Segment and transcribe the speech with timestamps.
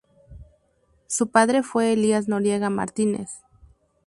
[1.05, 3.29] Su padre fue Elías Noriega Martínez.